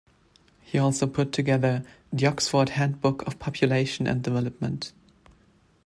[0.63, 4.91] He also put together "The Oxford Handbook of Population and Development".